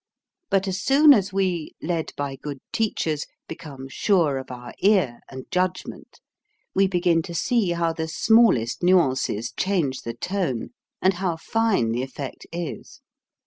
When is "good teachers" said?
2.35-3.27